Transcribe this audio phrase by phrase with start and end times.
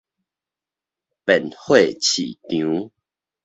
[1.25, 2.91] 便貨市場